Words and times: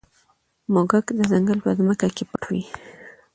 موږک 0.73 1.05
د 1.17 1.19
ځنګل 1.31 1.59
په 1.65 1.71
ځمکه 1.79 2.07
کې 2.15 2.23
پټ 2.29 2.43
وي. 2.51 2.63